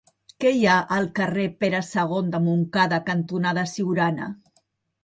[0.43, 4.37] Què hi ha al carrer Pere II de Montcada cantonada Siurana?